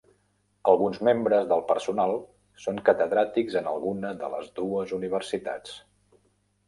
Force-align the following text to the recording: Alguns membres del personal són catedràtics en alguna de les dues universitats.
Alguns 0.69 1.01
membres 1.09 1.43
del 1.51 1.61
personal 1.71 2.15
són 2.65 2.81
catedràtics 2.89 3.59
en 3.63 3.71
alguna 3.73 4.15
de 4.23 4.31
les 4.37 4.49
dues 4.61 4.95
universitats. 4.99 5.77